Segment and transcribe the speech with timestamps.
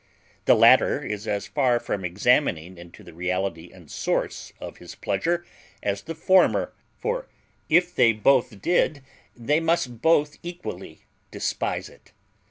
[0.45, 5.45] The latter is as far from examining into the reality and source of his pleasure
[5.83, 7.29] as the former; for
[7.69, 9.03] if both did,
[9.37, 12.13] they must both equally despise it.